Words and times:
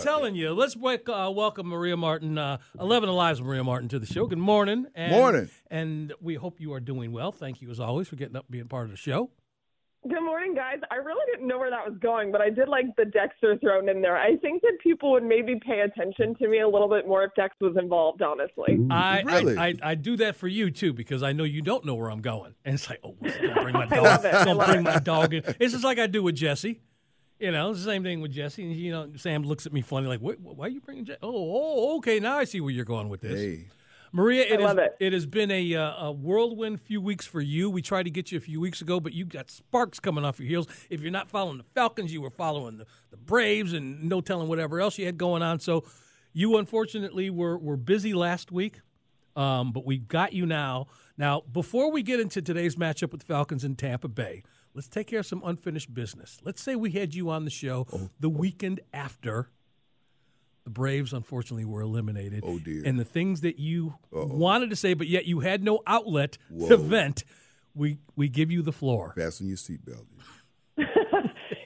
telling 0.00 0.34
you. 0.34 0.52
Let's 0.52 0.76
wake, 0.76 1.08
uh, 1.08 1.30
welcome 1.34 1.68
Maria 1.68 1.96
Martin, 1.96 2.36
uh, 2.38 2.58
11 2.78 3.08
Alive's 3.08 3.40
Maria 3.40 3.64
Martin 3.64 3.88
to 3.88 3.98
the 3.98 4.06
show. 4.06 4.26
Good 4.26 4.38
morning. 4.38 4.86
And, 4.94 5.12
Morning. 5.12 5.48
And 5.70 6.12
we 6.20 6.34
hope 6.34 6.60
you 6.60 6.72
are 6.74 6.80
doing 6.80 7.12
well. 7.12 7.32
Thank 7.32 7.62
you, 7.62 7.70
as 7.70 7.80
always, 7.80 8.08
for 8.08 8.16
getting 8.16 8.36
up 8.36 8.44
and 8.44 8.52
being 8.52 8.68
part 8.68 8.84
of 8.84 8.90
the 8.90 8.96
show. 8.96 9.30
Good 10.08 10.22
morning, 10.22 10.54
guys. 10.54 10.76
I 10.92 10.96
really 10.96 11.24
didn't 11.32 11.48
know 11.48 11.58
where 11.58 11.70
that 11.70 11.84
was 11.84 11.98
going, 11.98 12.30
but 12.30 12.40
I 12.40 12.48
did 12.48 12.68
like 12.68 12.84
the 12.96 13.06
Dexter 13.06 13.56
thrown 13.58 13.88
in 13.88 14.02
there. 14.02 14.16
I 14.16 14.36
think 14.36 14.62
that 14.62 14.74
people 14.80 15.10
would 15.12 15.24
maybe 15.24 15.58
pay 15.66 15.80
attention 15.80 16.36
to 16.36 16.46
me 16.46 16.60
a 16.60 16.68
little 16.68 16.88
bit 16.88 17.08
more 17.08 17.24
if 17.24 17.32
Dex 17.34 17.56
was 17.60 17.74
involved, 17.76 18.22
honestly. 18.22 18.78
I, 18.88 19.22
Really? 19.22 19.56
I, 19.56 19.68
I, 19.68 19.74
I 19.82 19.94
do 19.96 20.16
that 20.18 20.36
for 20.36 20.46
you, 20.46 20.70
too, 20.70 20.92
because 20.92 21.24
I 21.24 21.32
know 21.32 21.42
you 21.42 21.60
don't 21.60 21.84
know 21.84 21.94
where 21.96 22.10
I'm 22.10 22.20
going. 22.20 22.54
And 22.64 22.74
it's 22.74 22.88
like, 22.88 23.00
oh, 23.02 23.16
don't 23.20 23.62
bring 23.62 23.72
my 23.72 23.86
I 23.90 23.98
love 23.98 24.22
dog. 24.22 24.32
it. 24.34 24.44
Don't 24.44 24.64
bring 24.66 24.82
my 24.84 24.98
dog 25.00 25.34
in. 25.34 25.42
It's 25.58 25.72
just 25.72 25.84
like 25.84 25.98
I 25.98 26.06
do 26.06 26.22
with 26.22 26.36
Jesse. 26.36 26.82
You 27.38 27.52
know, 27.52 27.70
it's 27.70 27.80
the 27.80 27.90
same 27.90 28.02
thing 28.02 28.20
with 28.20 28.32
Jesse. 28.32 28.64
And, 28.64 28.74
you 28.74 28.90
know, 28.90 29.10
Sam 29.16 29.42
looks 29.42 29.66
at 29.66 29.72
me 29.72 29.82
funny, 29.82 30.06
like, 30.06 30.22
"Wait, 30.22 30.40
why 30.40 30.66
are 30.66 30.70
you 30.70 30.80
bringing 30.80 31.04
Jesse? 31.04 31.18
Oh, 31.22 31.30
oh, 31.32 31.96
okay, 31.98 32.18
now 32.18 32.38
I 32.38 32.44
see 32.44 32.60
where 32.60 32.70
you're 32.70 32.84
going 32.86 33.08
with 33.08 33.20
this. 33.20 33.38
Hey, 33.38 33.68
Maria, 34.12 34.46
it, 34.46 34.60
I 34.60 34.64
love 34.64 34.78
has, 34.78 34.90
it. 34.98 35.12
has 35.12 35.26
been 35.26 35.50
a, 35.50 35.74
uh, 35.74 36.06
a 36.06 36.12
whirlwind 36.12 36.80
few 36.80 37.00
weeks 37.02 37.26
for 37.26 37.42
you. 37.42 37.68
We 37.68 37.82
tried 37.82 38.04
to 38.04 38.10
get 38.10 38.32
you 38.32 38.38
a 38.38 38.40
few 38.40 38.60
weeks 38.60 38.80
ago, 38.80 39.00
but 39.00 39.12
you 39.12 39.26
got 39.26 39.50
sparks 39.50 40.00
coming 40.00 40.24
off 40.24 40.40
your 40.40 40.48
heels. 40.48 40.66
If 40.88 41.02
you're 41.02 41.10
not 41.10 41.28
following 41.28 41.58
the 41.58 41.64
Falcons, 41.74 42.12
you 42.12 42.22
were 42.22 42.30
following 42.30 42.78
the, 42.78 42.86
the 43.10 43.18
Braves 43.18 43.74
and 43.74 44.04
no 44.04 44.22
telling 44.22 44.48
whatever 44.48 44.80
else 44.80 44.98
you 44.98 45.04
had 45.04 45.18
going 45.18 45.42
on. 45.42 45.60
So 45.60 45.84
you 46.32 46.56
unfortunately 46.56 47.28
were, 47.28 47.58
were 47.58 47.76
busy 47.76 48.14
last 48.14 48.50
week, 48.50 48.80
um, 49.36 49.72
but 49.72 49.84
we 49.84 49.98
got 49.98 50.32
you 50.32 50.46
now. 50.46 50.86
Now, 51.18 51.42
before 51.52 51.90
we 51.90 52.02
get 52.02 52.18
into 52.18 52.40
today's 52.40 52.76
matchup 52.76 53.12
with 53.12 53.20
the 53.20 53.26
Falcons 53.26 53.64
in 53.64 53.76
Tampa 53.76 54.08
Bay, 54.08 54.42
let's 54.76 54.86
take 54.88 55.08
care 55.08 55.20
of 55.20 55.26
some 55.26 55.42
unfinished 55.44 55.92
business. 55.94 56.38
Let's 56.44 56.62
say 56.62 56.76
we 56.76 56.90
had 56.92 57.14
you 57.14 57.30
on 57.30 57.44
the 57.44 57.50
show 57.50 57.86
Oh. 57.92 58.10
the 58.20 58.28
weekend 58.28 58.80
after 58.92 59.48
the 60.64 60.70
Braves 60.70 61.12
unfortunately 61.12 61.64
were 61.64 61.80
eliminated. 61.80 62.42
Oh, 62.46 62.58
dear. 62.58 62.82
And 62.84 62.98
the 62.98 63.04
things 63.04 63.40
that 63.40 63.58
you 63.58 63.94
wanted 64.12 64.70
to 64.70 64.76
say, 64.76 64.94
but 64.94 65.06
yet 65.08 65.24
you 65.24 65.40
had 65.40 65.62
no 65.64 65.80
outlet 65.86 66.38
to 66.68 66.76
vent, 66.76 67.24
we 67.74 67.98
we 68.16 68.28
give 68.28 68.50
you 68.50 68.62
the 68.62 68.72
floor. 68.72 69.12
fasten 69.16 69.48
your 69.48 69.56
seatbelt. 69.56 70.06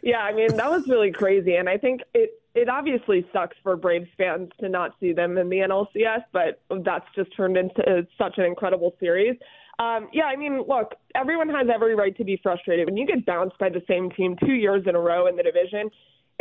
Yeah, 0.03 0.21
I 0.21 0.33
mean 0.33 0.57
that 0.57 0.71
was 0.71 0.89
really 0.89 1.13
crazy, 1.13 1.55
and 1.57 1.69
I 1.69 1.77
think 1.77 2.01
it 2.15 2.31
it 2.55 2.69
obviously 2.69 3.25
sucks 3.33 3.57
for 3.63 3.77
Braves 3.77 4.09
fans 4.17 4.49
to 4.59 4.69
not 4.69 4.93
see 4.99 5.13
them 5.13 5.37
in 5.39 5.49
the 5.51 5.57
NLCS, 5.59 6.25
but 6.33 6.61
that's 6.85 7.05
just 7.15 7.35
turned 7.37 7.57
into 7.57 8.07
such 8.19 8.39
an 8.39 8.45
incredible 8.45 8.97
series. 8.99 9.37
Um, 9.81 10.09
yeah, 10.13 10.25
I 10.25 10.37
mean, 10.37 10.63
look, 10.69 10.95
everyone 11.15 11.49
has 11.49 11.67
every 11.73 11.95
right 11.95 12.15
to 12.19 12.25
be 12.25 12.39
frustrated 12.43 12.87
when 12.87 12.99
you 12.99 13.07
get 13.07 13.25
bounced 13.25 13.59
by 13.59 13.71
the 13.71 13.81
same 13.89 14.11
team 14.11 14.37
two 14.45 14.53
years 14.53 14.83
in 14.87 14.95
a 14.95 15.01
row 15.01 15.27
in 15.27 15.37
the 15.37 15.43
division. 15.43 15.91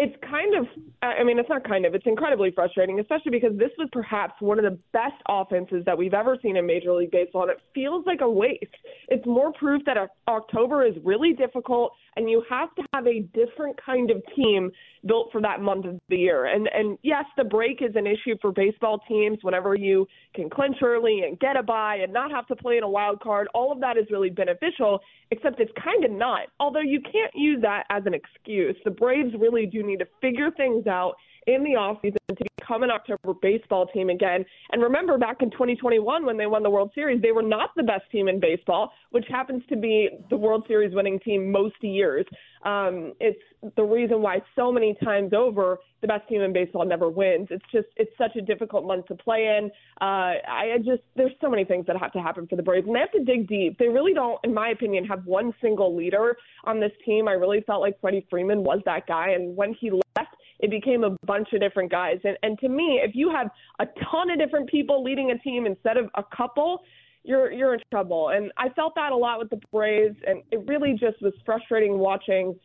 It's 0.01 0.15
kind 0.23 0.55
of, 0.55 0.65
I 1.01 1.25
mean, 1.25 1.39
it's 1.39 1.49
not 1.49 1.67
kind 1.67 1.85
of, 1.85 1.93
it's 1.93 2.05
incredibly 2.07 2.51
frustrating, 2.51 3.01
especially 3.01 3.31
because 3.31 3.57
this 3.57 3.71
was 3.77 3.89
perhaps 3.91 4.35
one 4.39 4.57
of 4.57 4.63
the 4.63 4.79
best 4.93 5.21
offenses 5.27 5.83
that 5.85 5.97
we've 5.97 6.13
ever 6.13 6.37
seen 6.41 6.55
in 6.55 6.65
Major 6.65 6.93
League 6.93 7.11
Baseball, 7.11 7.41
and 7.41 7.51
it 7.51 7.59
feels 7.75 8.05
like 8.05 8.21
a 8.21 8.29
waste. 8.29 8.63
It's 9.09 9.25
more 9.25 9.51
proof 9.51 9.81
that 9.87 9.97
October 10.29 10.85
is 10.85 10.95
really 11.03 11.33
difficult, 11.33 11.91
and 12.15 12.29
you 12.29 12.41
have 12.49 12.73
to 12.75 12.83
have 12.93 13.07
a 13.07 13.19
different 13.33 13.77
kind 13.85 14.09
of 14.09 14.23
team 14.37 14.71
built 15.05 15.29
for 15.31 15.41
that 15.41 15.61
month 15.61 15.85
of 15.85 15.99
the 16.09 16.17
year. 16.17 16.45
And 16.45 16.69
and 16.73 16.97
yes, 17.01 17.25
the 17.37 17.43
break 17.43 17.81
is 17.81 17.95
an 17.95 18.05
issue 18.05 18.35
for 18.41 18.51
baseball 18.51 18.99
teams. 19.07 19.39
Whenever 19.41 19.75
you 19.75 20.05
can 20.35 20.49
clinch 20.49 20.77
early 20.81 21.21
and 21.25 21.39
get 21.39 21.55
a 21.55 21.63
bye 21.63 21.99
and 22.03 22.11
not 22.11 22.31
have 22.31 22.47
to 22.47 22.55
play 22.55 22.77
in 22.77 22.83
a 22.83 22.89
wild 22.89 23.21
card, 23.21 23.47
all 23.53 23.71
of 23.71 23.79
that 23.79 23.97
is 23.97 24.05
really 24.11 24.29
beneficial. 24.29 24.99
Except 25.31 25.59
it's 25.59 25.71
kind 25.81 26.03
of 26.03 26.11
not. 26.11 26.47
Although 26.59 26.81
you 26.81 26.99
can't 27.01 27.31
use 27.35 27.61
that 27.61 27.83
as 27.89 28.03
an 28.05 28.13
excuse. 28.13 28.75
The 28.83 28.91
Braves 28.91 29.33
really 29.39 29.65
do 29.65 29.83
need 29.89 29.99
to 29.99 30.07
figure 30.21 30.51
things 30.51 30.87
out 30.87 31.15
in 31.55 31.63
the 31.63 31.71
offseason 31.71 32.37
to 32.37 32.45
become 32.57 32.83
an 32.83 32.91
October 32.91 33.33
baseball 33.41 33.87
team 33.87 34.09
again. 34.09 34.45
And 34.71 34.81
remember 34.81 35.17
back 35.17 35.41
in 35.41 35.49
2021 35.51 36.25
when 36.25 36.37
they 36.37 36.45
won 36.45 36.63
the 36.63 36.69
World 36.69 36.91
Series, 36.93 37.21
they 37.21 37.31
were 37.31 37.41
not 37.41 37.71
the 37.75 37.83
best 37.83 38.03
team 38.11 38.27
in 38.27 38.39
baseball, 38.39 38.91
which 39.11 39.25
happens 39.29 39.63
to 39.69 39.75
be 39.75 40.09
the 40.29 40.37
World 40.37 40.65
Series 40.67 40.93
winning 40.93 41.19
team 41.19 41.51
most 41.51 41.75
years. 41.81 42.25
Um, 42.63 43.13
it's 43.19 43.39
the 43.75 43.83
reason 43.83 44.21
why 44.21 44.41
so 44.55 44.71
many 44.71 44.95
times 45.03 45.31
over 45.33 45.79
the 46.01 46.07
best 46.07 46.27
team 46.29 46.41
in 46.41 46.53
baseball 46.53 46.85
never 46.85 47.09
wins. 47.09 47.47
It's 47.49 47.65
just 47.71 47.87
it's 47.95 48.11
such 48.17 48.35
a 48.35 48.41
difficult 48.41 48.85
month 48.85 49.07
to 49.07 49.15
play 49.15 49.57
in. 49.57 49.71
Uh, 50.01 50.39
I 50.47 50.75
I 50.75 50.77
just 50.77 51.01
there's 51.15 51.31
so 51.41 51.49
many 51.49 51.65
things 51.65 51.85
that 51.87 51.97
have 51.97 52.11
to 52.13 52.19
happen 52.19 52.47
for 52.47 52.55
the 52.55 52.63
Braves, 52.63 52.85
and 52.85 52.95
they 52.95 52.99
have 52.99 53.11
to 53.11 53.23
dig 53.23 53.47
deep. 53.47 53.77
They 53.77 53.87
really 53.87 54.13
don't, 54.13 54.39
in 54.43 54.53
my 54.53 54.69
opinion, 54.69 55.05
have 55.05 55.25
one 55.25 55.53
single 55.61 55.95
leader 55.95 56.37
on 56.65 56.79
this 56.79 56.91
team. 57.05 57.27
I 57.27 57.33
really 57.33 57.61
felt 57.61 57.81
like 57.81 57.99
Freddie 57.99 58.25
Freeman 58.29 58.63
was 58.63 58.79
that 58.85 59.07
guy, 59.07 59.29
and 59.31 59.55
when 59.55 59.73
he 59.79 59.91
left, 59.91 60.35
it 60.59 60.69
became 60.69 61.03
a 61.03 61.15
bunch 61.25 61.49
of 61.53 61.61
different 61.61 61.91
guys. 61.91 62.19
And 62.23 62.37
and 62.43 62.59
to 62.59 62.69
me, 62.69 63.01
if 63.03 63.15
you 63.15 63.29
have 63.31 63.49
a 63.79 63.85
ton 64.11 64.29
of 64.29 64.39
different 64.39 64.69
people 64.69 65.03
leading 65.03 65.31
a 65.31 65.37
team 65.39 65.65
instead 65.65 65.97
of 65.97 66.09
a 66.15 66.23
couple, 66.35 66.81
you're 67.23 67.51
you're 67.51 67.73
in 67.73 67.79
trouble. 67.91 68.29
And 68.29 68.51
I 68.57 68.69
felt 68.69 68.95
that 68.95 69.11
a 69.11 69.15
lot 69.15 69.39
with 69.39 69.49
the 69.49 69.59
Braves, 69.71 70.17
and 70.27 70.43
it 70.51 70.65
really 70.67 70.93
just 70.93 71.21
was 71.21 71.33
frustrating 71.45 71.97
watching 71.97 72.55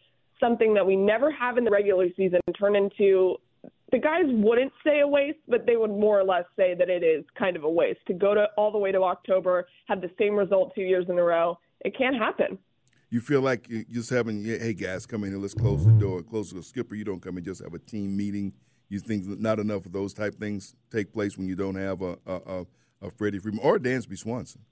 something 0.40 0.74
that 0.74 0.84
we 0.84 0.96
never 0.96 1.30
have 1.30 1.58
in 1.58 1.64
the 1.64 1.70
regular 1.70 2.06
season 2.16 2.40
turn 2.58 2.76
into 2.76 3.36
the 3.92 3.98
guys 3.98 4.24
wouldn't 4.26 4.72
say 4.84 5.00
a 5.00 5.06
waste, 5.06 5.38
but 5.46 5.66
they 5.66 5.76
would 5.76 5.90
more 5.90 6.18
or 6.18 6.24
less 6.24 6.44
say 6.56 6.74
that 6.74 6.90
it 6.90 7.04
is 7.04 7.24
kind 7.38 7.56
of 7.56 7.62
a 7.62 7.70
waste 7.70 8.00
to 8.08 8.12
go 8.12 8.34
to 8.34 8.46
all 8.56 8.72
the 8.72 8.78
way 8.78 8.90
to 8.90 9.00
October, 9.02 9.68
have 9.86 10.00
the 10.00 10.10
same 10.18 10.34
result 10.34 10.74
two 10.74 10.82
years 10.82 11.06
in 11.08 11.16
a 11.16 11.22
row. 11.22 11.56
It 11.82 11.96
can't 11.96 12.16
happen. 12.16 12.58
You 13.14 13.20
feel 13.20 13.42
like 13.42 13.68
you 13.68 13.84
just 13.92 14.10
having, 14.10 14.44
hey 14.44 14.74
guys, 14.74 15.06
come 15.06 15.22
in 15.22 15.30
here, 15.30 15.38
let's 15.38 15.54
close 15.54 15.84
the 15.84 15.92
mm-hmm. 15.92 16.00
door, 16.00 16.22
close 16.24 16.50
the 16.50 16.64
skipper. 16.64 16.96
You 16.96 17.04
don't 17.04 17.22
come 17.22 17.36
and 17.36 17.46
just 17.46 17.62
have 17.62 17.72
a 17.72 17.78
team 17.78 18.16
meeting. 18.16 18.52
You 18.88 18.98
think 18.98 19.24
not 19.38 19.60
enough 19.60 19.86
of 19.86 19.92
those 19.92 20.12
type 20.12 20.34
things 20.34 20.74
take 20.90 21.12
place 21.12 21.38
when 21.38 21.46
you 21.46 21.54
don't 21.54 21.76
have 21.76 22.02
a 22.02 22.18
a, 22.26 22.34
a, 22.34 22.66
a 23.02 23.10
Freddie 23.12 23.38
Freeman 23.38 23.60
or 23.62 23.78
Dansby 23.78 24.18
Swanson. 24.18 24.62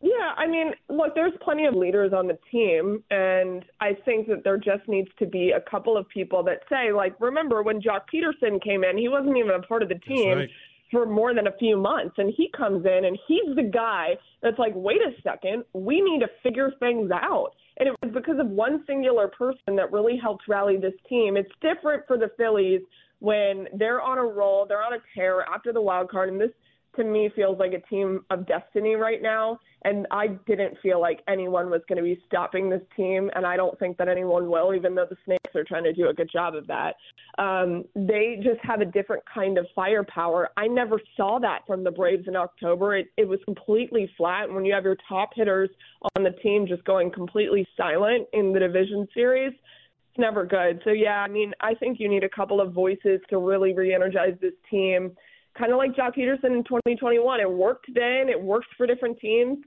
Yeah, 0.00 0.32
I 0.38 0.46
mean, 0.46 0.72
look, 0.88 1.14
there's 1.14 1.34
plenty 1.42 1.66
of 1.66 1.74
leaders 1.74 2.14
on 2.14 2.28
the 2.28 2.38
team, 2.50 3.04
and 3.10 3.62
I 3.78 3.92
think 4.06 4.28
that 4.28 4.42
there 4.42 4.56
just 4.56 4.88
needs 4.88 5.10
to 5.18 5.26
be 5.26 5.50
a 5.50 5.60
couple 5.60 5.98
of 5.98 6.08
people 6.08 6.42
that 6.44 6.60
say, 6.70 6.92
like, 6.92 7.14
remember 7.20 7.62
when 7.62 7.82
Joc 7.82 8.04
Pederson 8.10 8.62
came 8.64 8.84
in, 8.84 8.96
he 8.96 9.10
wasn't 9.10 9.36
even 9.36 9.50
a 9.50 9.60
part 9.60 9.82
of 9.82 9.90
the 9.90 9.96
team 9.96 10.38
right. 10.38 10.50
For 10.90 11.06
more 11.06 11.34
than 11.34 11.46
a 11.46 11.56
few 11.58 11.76
months, 11.76 12.14
and 12.18 12.32
he 12.36 12.50
comes 12.56 12.84
in 12.84 13.04
and 13.04 13.18
he's 13.28 13.54
the 13.54 13.62
guy 13.62 14.10
that's 14.42 14.58
like, 14.58 14.72
wait 14.74 14.98
a 14.98 15.20
second, 15.22 15.64
we 15.72 16.00
need 16.00 16.20
to 16.20 16.28
figure 16.42 16.72
things 16.80 17.10
out. 17.12 17.50
And 17.78 17.88
it 17.88 17.94
was 18.02 18.12
because 18.12 18.38
of 18.38 18.48
one 18.48 18.84
singular 18.86 19.28
person 19.28 19.76
that 19.76 19.92
really 19.92 20.18
helped 20.20 20.42
rally 20.48 20.76
this 20.76 20.94
team. 21.08 21.36
It's 21.36 21.50
different 21.62 22.02
for 22.06 22.18
the 22.18 22.30
Phillies 22.36 22.82
when 23.20 23.66
they're 23.78 24.00
on 24.00 24.18
a 24.18 24.24
roll, 24.24 24.66
they're 24.66 24.82
on 24.82 24.94
a 24.94 25.02
tear 25.14 25.42
after 25.42 25.72
the 25.72 25.80
wild 25.80 26.10
card, 26.10 26.30
and 26.30 26.40
this 26.40 26.50
to 26.96 27.04
me 27.04 27.30
feels 27.34 27.58
like 27.58 27.72
a 27.72 27.80
team 27.88 28.24
of 28.30 28.46
destiny 28.46 28.94
right 28.94 29.22
now. 29.22 29.58
And 29.82 30.06
I 30.10 30.28
didn't 30.46 30.76
feel 30.82 31.00
like 31.00 31.20
anyone 31.26 31.70
was 31.70 31.80
going 31.88 31.96
to 31.96 32.02
be 32.02 32.22
stopping 32.26 32.68
this 32.68 32.82
team, 32.94 33.30
and 33.34 33.46
I 33.46 33.56
don't 33.56 33.78
think 33.78 33.96
that 33.96 34.08
anyone 34.08 34.50
will, 34.50 34.74
even 34.74 34.94
though 34.94 35.06
the 35.08 35.16
Snakes 35.24 35.54
are 35.54 35.64
trying 35.64 35.84
to 35.84 35.92
do 35.94 36.08
a 36.10 36.12
good 36.14 36.28
job 36.30 36.54
of 36.54 36.66
that. 36.66 36.96
Um, 37.38 37.84
they 37.94 38.40
just 38.42 38.60
have 38.62 38.82
a 38.82 38.84
different 38.84 39.22
kind 39.32 39.56
of 39.56 39.66
firepower. 39.74 40.50
I 40.58 40.66
never 40.66 41.00
saw 41.16 41.38
that 41.38 41.60
from 41.66 41.82
the 41.82 41.90
Braves 41.90 42.28
in 42.28 42.36
October. 42.36 42.96
It, 42.96 43.06
it 43.16 43.26
was 43.26 43.40
completely 43.46 44.10
flat. 44.18 44.44
And 44.44 44.54
when 44.54 44.66
you 44.66 44.74
have 44.74 44.84
your 44.84 44.98
top 45.08 45.30
hitters 45.34 45.70
on 46.16 46.24
the 46.24 46.32
team 46.42 46.66
just 46.66 46.84
going 46.84 47.10
completely 47.10 47.66
silent 47.76 48.26
in 48.34 48.52
the 48.52 48.58
division 48.58 49.08
series, 49.14 49.52
it's 49.52 50.18
never 50.18 50.44
good. 50.44 50.82
So 50.84 50.90
yeah, 50.90 51.22
I 51.22 51.28
mean, 51.28 51.52
I 51.60 51.72
think 51.74 51.98
you 52.00 52.08
need 52.08 52.24
a 52.24 52.28
couple 52.28 52.60
of 52.60 52.74
voices 52.74 53.20
to 53.30 53.38
really 53.38 53.72
re-energize 53.72 54.34
this 54.42 54.52
team. 54.70 55.16
Kind 55.60 55.72
of 55.72 55.78
like 55.78 55.94
Joc 55.94 56.16
Pederson 56.16 56.56
in 56.56 56.64
2021. 56.64 57.40
It 57.40 57.50
worked 57.50 57.84
then. 57.94 58.30
It 58.30 58.40
works 58.40 58.66
for 58.78 58.86
different 58.86 59.20
teams. 59.20 59.58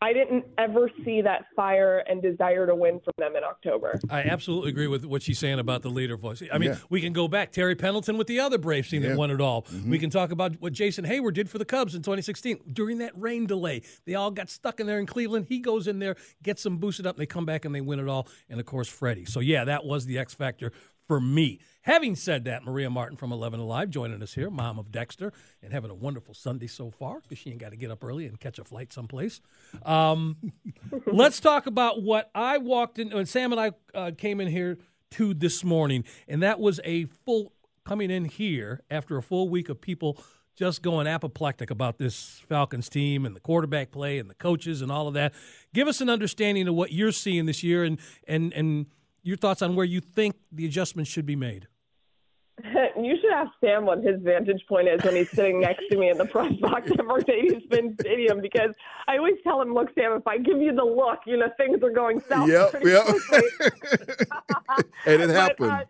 I 0.00 0.12
didn't 0.12 0.44
ever 0.58 0.90
see 1.04 1.22
that 1.22 1.46
fire 1.54 2.04
and 2.06 2.22
desire 2.22 2.66
to 2.66 2.74
win 2.74 3.00
from 3.02 3.14
them 3.18 3.34
in 3.36 3.44
October. 3.44 3.98
I 4.10 4.22
absolutely 4.22 4.70
agree 4.70 4.88
with 4.88 5.04
what 5.04 5.22
she's 5.22 5.38
saying 5.38 5.58
about 5.58 5.82
the 5.82 5.88
leader 5.88 6.16
voice. 6.16 6.42
I 6.52 6.58
mean, 6.58 6.70
yeah. 6.70 6.78
we 6.90 7.00
can 7.00 7.14
go 7.14 7.28
back 7.28 7.50
Terry 7.50 7.74
Pendleton 7.74 8.18
with 8.18 8.26
the 8.26 8.40
other 8.40 8.58
Braves 8.58 8.90
team 8.90 9.02
yeah. 9.02 9.10
that 9.10 9.18
won 9.18 9.30
it 9.30 9.40
all. 9.40 9.62
Mm-hmm. 9.62 9.90
We 9.90 9.98
can 9.98 10.10
talk 10.10 10.32
about 10.32 10.60
what 10.60 10.74
Jason 10.74 11.04
Heyward 11.06 11.32
did 11.32 11.48
for 11.48 11.58
the 11.58 11.64
Cubs 11.64 11.94
in 11.94 12.02
2016 12.02 12.60
during 12.72 12.98
that 12.98 13.12
rain 13.18 13.46
delay. 13.46 13.82
They 14.04 14.14
all 14.14 14.30
got 14.30 14.50
stuck 14.50 14.80
in 14.80 14.86
there 14.86 14.98
in 14.98 15.06
Cleveland. 15.06 15.46
He 15.48 15.60
goes 15.60 15.86
in 15.86 15.98
there, 15.98 16.16
gets 16.42 16.62
them 16.62 16.76
boosted 16.76 17.06
up, 17.06 17.16
and 17.16 17.22
they 17.22 17.26
come 17.26 17.46
back 17.46 17.64
and 17.64 17.74
they 17.74 17.80
win 17.80 17.98
it 17.98 18.08
all. 18.08 18.28
And 18.50 18.60
of 18.60 18.66
course, 18.66 18.88
Freddie. 18.88 19.24
So 19.24 19.40
yeah, 19.40 19.64
that 19.64 19.86
was 19.86 20.04
the 20.04 20.18
X 20.18 20.34
factor 20.34 20.72
for 21.06 21.20
me. 21.20 21.60
Having 21.82 22.16
said 22.16 22.44
that, 22.44 22.64
Maria 22.64 22.90
Martin 22.90 23.16
from 23.16 23.32
11 23.32 23.60
Alive 23.60 23.90
joining 23.90 24.22
us 24.22 24.34
here, 24.34 24.50
mom 24.50 24.78
of 24.78 24.90
Dexter, 24.90 25.32
and 25.62 25.72
having 25.72 25.90
a 25.90 25.94
wonderful 25.94 26.34
Sunday 26.34 26.66
so 26.66 26.90
far 26.90 27.20
because 27.20 27.38
she 27.38 27.50
ain't 27.50 27.60
got 27.60 27.70
to 27.70 27.76
get 27.76 27.90
up 27.90 28.02
early 28.02 28.26
and 28.26 28.40
catch 28.40 28.58
a 28.58 28.64
flight 28.64 28.92
someplace. 28.92 29.40
Um, 29.84 30.52
let's 31.06 31.38
talk 31.38 31.66
about 31.66 32.02
what 32.02 32.30
I 32.34 32.58
walked 32.58 32.98
in, 32.98 33.10
when 33.10 33.26
Sam 33.26 33.52
and 33.52 33.60
I 33.60 33.72
uh, 33.94 34.10
came 34.16 34.40
in 34.40 34.48
here 34.48 34.78
to 35.12 35.32
this 35.32 35.62
morning, 35.62 36.04
and 36.26 36.42
that 36.42 36.58
was 36.58 36.80
a 36.84 37.04
full 37.24 37.52
coming 37.84 38.10
in 38.10 38.24
here 38.24 38.82
after 38.90 39.16
a 39.16 39.22
full 39.22 39.48
week 39.48 39.68
of 39.68 39.80
people 39.80 40.18
just 40.56 40.82
going 40.82 41.06
apoplectic 41.06 41.70
about 41.70 41.98
this 41.98 42.42
Falcons 42.48 42.88
team 42.88 43.24
and 43.26 43.36
the 43.36 43.40
quarterback 43.40 43.92
play 43.92 44.18
and 44.18 44.28
the 44.28 44.34
coaches 44.34 44.82
and 44.82 44.90
all 44.90 45.06
of 45.06 45.14
that. 45.14 45.32
Give 45.72 45.86
us 45.86 46.00
an 46.00 46.08
understanding 46.08 46.66
of 46.66 46.74
what 46.74 46.92
you're 46.92 47.12
seeing 47.12 47.46
this 47.46 47.62
year 47.62 47.84
and 47.84 47.98
and 48.26 48.52
and 48.54 48.86
your 49.26 49.36
thoughts 49.36 49.60
on 49.60 49.74
where 49.74 49.84
you 49.84 50.00
think 50.00 50.36
the 50.52 50.64
adjustments 50.64 51.10
should 51.10 51.26
be 51.26 51.36
made. 51.36 51.66
You 52.98 53.14
should 53.20 53.30
ask 53.30 53.50
Sam 53.62 53.84
what 53.84 54.02
his 54.02 54.22
vantage 54.22 54.64
point 54.66 54.88
is 54.88 55.04
when 55.04 55.16
he's 55.16 55.30
sitting 55.30 55.60
next 55.60 55.84
to 55.90 55.98
me 55.98 56.08
in 56.08 56.16
the 56.16 56.24
press 56.24 56.50
box 56.60 56.90
at 56.90 57.04
Mercedes-Benz 57.04 57.96
Stadium 58.00 58.40
because 58.40 58.70
I 59.06 59.18
always 59.18 59.34
tell 59.44 59.60
him, 59.60 59.74
"Look, 59.74 59.94
Sam, 59.94 60.12
if 60.12 60.26
I 60.26 60.38
give 60.38 60.62
you 60.62 60.74
the 60.74 60.82
look, 60.82 61.18
you 61.26 61.36
know 61.36 61.50
things 61.58 61.82
are 61.82 61.90
going 61.90 62.22
south 62.26 62.48
yep, 62.48 62.70
pretty 62.70 62.88
yep. 62.88 63.04
quickly." 63.04 63.42
and 65.06 65.22
it 65.22 65.28
happened. 65.28 65.58
But, 65.58 65.70
uh, 65.70 65.84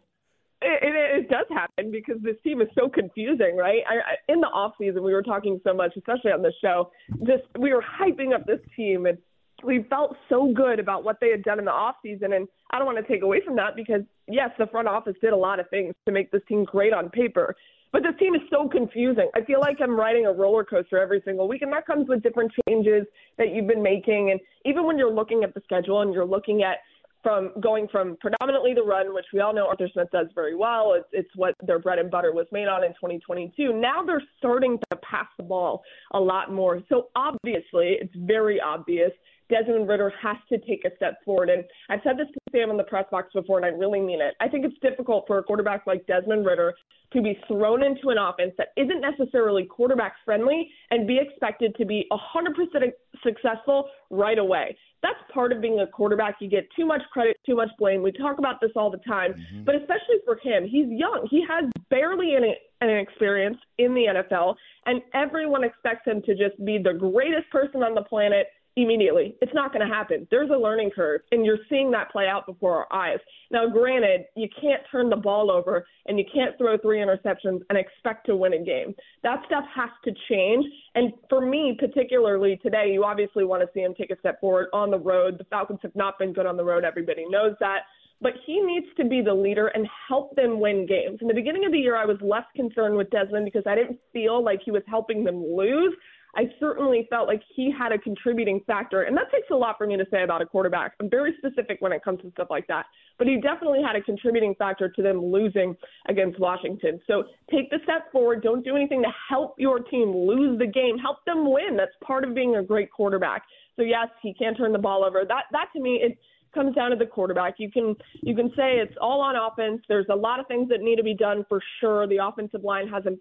it, 0.63 0.83
it, 0.83 1.19
it, 1.21 1.31
does 1.31 1.47
happen 1.51 1.93
because 1.93 2.17
this 2.23 2.35
team 2.43 2.61
is 2.61 2.69
so 2.77 2.89
confusing, 2.89 3.57
right? 3.57 3.83
I, 3.89 3.95
I, 3.95 4.33
in 4.33 4.41
the 4.41 4.49
off 4.49 4.73
season, 4.77 5.05
we 5.05 5.13
were 5.13 5.23
talking 5.23 5.61
so 5.63 5.73
much, 5.73 5.93
especially 5.97 6.33
on 6.33 6.43
the 6.43 6.53
show. 6.61 6.91
Just 7.25 7.45
we 7.57 7.73
were 7.73 7.85
hyping 7.85 8.35
up 8.35 8.45
this 8.47 8.61
team, 8.75 9.07
and 9.07 9.17
we 9.65 9.85
felt 9.89 10.17
so 10.29 10.53
good 10.53 10.79
about 10.79 11.05
what 11.05 11.17
they 11.21 11.31
had 11.31 11.43
done 11.43 11.59
in 11.59 11.65
the 11.65 11.73
off 11.73 11.97
season 12.03 12.35
and 12.35 12.47
I 12.71 12.79
don't 12.79 12.87
want 12.87 12.99
to 13.05 13.13
take 13.13 13.23
away 13.23 13.41
from 13.45 13.57
that 13.57 13.77
because 13.77 14.03
yes, 14.29 14.51
the 14.59 14.67
front 14.67 14.89
office 14.89 15.15
did 15.21 15.33
a 15.33 15.37
lot 15.37 15.61
of 15.61 15.69
things 15.71 15.95
to 16.07 16.13
make 16.13 16.31
this 16.31 16.43
team 16.49 16.65
great 16.65 16.93
on 16.93 17.09
paper. 17.11 17.55
But 17.93 18.03
this 18.03 18.13
team 18.19 18.35
is 18.35 18.43
so 18.51 18.69
confusing. 18.69 19.31
I 19.35 19.43
feel 19.43 19.61
like 19.61 19.79
I'm 19.81 19.99
riding 19.99 20.27
a 20.27 20.33
roller 20.33 20.65
coaster 20.65 20.99
every 20.99 21.23
single 21.25 21.49
week 21.49 21.63
and 21.63 21.73
that 21.73 21.87
comes 21.87 22.09
with 22.09 22.23
different 22.23 22.53
changes 22.69 23.07
that 23.39 23.55
you've 23.55 23.69
been 23.69 23.83
making 23.83 24.31
and 24.31 24.41
even 24.65 24.85
when 24.85 24.99
you're 24.99 25.13
looking 25.13 25.45
at 25.45 25.55
the 25.55 25.61
schedule 25.65 26.03
and 26.03 26.13
you're 26.13 26.27
looking 26.27 26.63
at 26.63 26.79
from 27.27 27.51
going 27.61 27.89
from 27.91 28.17
predominantly 28.21 28.73
the 28.73 28.83
run, 28.83 29.13
which 29.13 29.25
we 29.35 29.41
all 29.41 29.53
know 29.53 29.67
Arthur 29.67 29.89
Smith 29.93 30.07
does 30.13 30.29
very 30.33 30.55
well. 30.55 30.95
It's, 30.97 31.09
it's 31.11 31.31
what 31.35 31.57
their 31.67 31.81
bread 31.81 31.99
and 31.99 32.09
butter 32.09 32.33
was 32.33 32.47
made 32.53 32.69
on 32.69 32.85
in 32.85 32.91
2022. 32.91 33.73
Now 33.73 34.05
they're 34.05 34.23
starting 34.39 34.79
to 34.93 34.97
pass 34.99 35.27
the 35.37 35.43
ball 35.43 35.83
a 36.13 36.21
lot 36.21 36.53
more. 36.53 36.81
So 36.89 37.09
obviously, 37.17 37.99
it's 38.01 38.15
very 38.15 38.61
obvious 38.61 39.11
Desmond 39.49 39.89
Ridder 39.89 40.13
has 40.23 40.37
to 40.49 40.59
take 40.59 40.85
a 40.85 40.95
step 40.97 41.19
forward. 41.25 41.51
And 41.51 41.65
I've 41.89 42.01
said 42.03 42.17
this 42.19 42.27
to 42.33 42.41
Sam 42.53 42.71
in 42.71 42.77
the 42.77 42.85
press 42.85 43.07
box 43.11 43.29
before, 43.35 43.59
and 43.59 43.67
I 43.67 43.69
really 43.69 44.01
mean 44.01 44.21
it. 44.21 44.35
I 44.41 44.49
think 44.49 44.65
it's 44.65 44.79
difficult 44.81 45.25
for 45.27 45.39
a 45.39 45.43
quarterback 45.43 45.87
like 45.87 46.07
Desmond 46.07 46.45
Ridder 46.45 46.75
to 47.13 47.23
be 47.23 47.39
thrown 47.47 47.85
into 47.85 48.09
an 48.09 48.19
offense 48.19 48.53
that 48.59 48.69
isn't 48.77 49.01
necessarily 49.01 49.65
quarterback 49.65 50.15
friendly 50.25 50.69
and 50.91 51.07
be 51.07 51.19
expected 51.19 51.75
to 51.77 51.85
be 51.85 52.07
100% 52.11 52.93
successful 53.23 53.89
right 54.11 54.39
away. 54.39 54.77
That's 55.03 55.19
part 55.33 55.53
of 55.53 55.61
being 55.61 55.79
a 55.81 55.87
quarterback. 55.87 56.37
You 56.41 56.49
get 56.49 56.67
too 56.77 56.85
much 56.85 57.03
credit, 57.13 57.37
too 57.47 57.55
much 57.55 57.69
blame. 57.79 58.03
We 58.03 58.11
talk 58.11 58.39
about 58.39 58.61
this 58.61 58.73
all 58.75 58.91
the 58.91 58.99
time, 58.99 59.35
mm-hmm. 59.35 59.65
but 59.65 59.77
especially 59.77 60.17
for 60.25 60.37
him, 60.43 60.65
he's 60.65 60.89
young. 60.89 61.29
He 61.31 61.45
has 61.49 61.71
barely 61.91 62.35
any, 62.35 62.57
any 62.83 63.01
experience 63.01 63.59
in 63.79 63.95
the 63.95 64.07
NFL, 64.07 64.57
and 64.87 65.01
everyone 65.15 65.63
expects 65.63 66.07
him 66.07 66.23
to 66.23 66.35
just 66.35 66.63
be 66.65 66.79
the 66.79 66.95
greatest 66.95 67.49
person 67.51 67.83
on 67.83 67.95
the 67.95 68.03
planet 68.03 68.49
immediately. 68.77 69.35
It's 69.41 69.55
not 69.55 69.73
going 69.73 69.87
to 69.87 69.93
happen. 69.93 70.29
There's 70.31 70.51
a 70.51 70.59
learning 70.59 70.91
curve, 70.95 71.23
and 71.33 71.45
you're 71.45 71.59
seeing 71.69 71.91
that 71.93 72.11
play 72.11 72.27
out 72.29 72.47
before 72.47 72.77
our 72.77 72.93
eyes. 72.93 73.19
Now, 73.51 73.69
granted, 73.69 74.27
you 74.37 74.49
can't 74.61 74.83
turn 74.93 75.09
the 75.09 75.17
ball 75.17 75.51
over 75.51 75.87
and 76.07 76.19
you 76.19 76.25
can't 76.33 76.57
throw 76.59 76.77
three 76.79 76.99
interceptions 76.99 77.61
and 77.71 77.79
expect 77.79 78.27
to 78.27 78.37
win 78.37 78.53
a 78.53 78.63
game. 78.63 78.95
That 79.23 79.43
stuff 79.47 79.65
has 79.75 79.91
to 80.05 80.13
change. 80.29 80.65
And 80.95 81.13
for 81.29 81.41
me, 81.41 81.77
particularly 81.79 82.59
today, 82.63 82.91
you 82.93 83.05
obviously 83.05 83.45
want 83.45 83.63
to 83.63 83.69
see 83.73 83.81
him 83.81 83.95
take 83.95 84.11
a 84.11 84.19
step 84.19 84.41
forward 84.41 84.69
on 84.73 84.91
the 84.91 84.99
road. 84.99 85.39
The 85.39 85.45
Falcons 85.45 85.81
have 85.83 85.97
not 85.97 86.19
been 86.19 86.33
good 86.33 86.47
on 86.47 86.57
the 86.57 86.65
road. 86.65 86.85
Everybody 86.85 87.25
knows 87.29 87.55
that. 87.61 87.81
But 88.21 88.33
he 88.47 88.61
needs 88.63 88.87
to 88.97 89.05
be 89.05 89.21
the 89.21 89.35
leader 89.35 89.69
and 89.69 89.87
help 90.09 90.35
them 90.37 90.59
win 90.59 90.87
games. 90.87 91.19
In 91.21 91.29
the 91.29 91.35
beginning 91.35 91.67
of 91.67 91.73
the 91.73 91.79
year, 91.79 91.97
I 91.97 92.07
was 92.07 92.17
less 92.23 92.45
concerned 92.55 92.97
with 92.97 93.11
Desmond 93.11 93.45
because 93.45 93.65
I 93.67 93.75
didn't 93.75 93.99
feel 94.13 94.43
like 94.43 94.61
he 94.65 94.71
was 94.71 94.83
helping 94.89 95.23
them 95.23 95.45
lose. 95.45 95.95
I 96.37 96.51
certainly 96.61 97.07
felt 97.09 97.27
like 97.27 97.43
he 97.55 97.73
had 97.77 97.93
a 97.93 97.99
contributing 97.99 98.61
factor. 98.67 99.03
And 99.03 99.17
that 99.17 99.33
takes 99.33 99.49
a 99.51 99.55
lot 99.55 99.77
for 99.79 99.87
me 99.87 99.97
to 99.97 100.05
say 100.11 100.23
about 100.23 100.43
a 100.43 100.47
quarterback. 100.47 100.93
I'm 101.01 101.09
very 101.09 101.35
specific 101.39 101.79
when 101.81 101.93
it 101.93 102.05
comes 102.05 102.21
to 102.23 102.31
stuff 102.33 102.49
like 102.51 102.67
that. 102.67 102.85
But 103.19 103.27
he 103.27 103.41
definitely 103.41 103.81
had 103.83 103.97
a 103.97 104.03
contributing 104.03 104.55
factor 104.59 104.91
to 104.91 105.03
them 105.03 105.25
losing 105.25 105.75
against 106.09 106.39
Washington. 106.39 107.01
So 107.07 107.25
take 107.51 107.71
the 107.71 107.79
step 107.85 108.13
forward. 108.13 108.43
Don't 108.43 108.63
do 108.63 108.77
anything 108.77 109.03
to 109.03 109.09
help 109.29 109.55
your 109.59 109.81
team 109.81 110.15
lose 110.15 110.59
the 110.59 110.67
game. 110.67 110.99
Help 110.99 111.25
them 111.25 111.51
win. 111.51 111.77
That's 111.77 111.93
part 112.05 112.25
of 112.25 112.35
being 112.35 112.57
a 112.57 112.63
great 112.63 112.91
quarterback. 112.91 113.43
So 113.77 113.83
yes, 113.83 114.09
he 114.23 114.35
can 114.35 114.55
turn 114.55 114.73
the 114.73 114.79
ball 114.79 115.05
over. 115.05 115.25
That 115.27 115.45
that 115.53 115.69
to 115.75 115.81
me 115.81 116.01
it 116.03 116.19
comes 116.55 116.75
down 116.75 116.91
to 116.91 116.97
the 116.97 117.07
quarterback. 117.07 117.55
You 117.59 117.71
can 117.71 117.95
you 118.23 118.35
can 118.35 118.49
say 118.51 118.79
it's 118.79 118.95
all 119.01 119.21
on 119.21 119.37
offense. 119.37 119.83
There's 119.89 120.07
a 120.11 120.17
lot 120.17 120.41
of 120.41 120.47
things 120.47 120.69
that 120.69 120.81
need 120.81 120.97
to 120.97 121.03
be 121.03 121.15
done 121.15 121.45
for 121.49 121.61
sure. 121.81 122.07
The 122.07 122.19
offensive 122.23 122.65
line 122.65 122.89
hasn't 122.89 123.21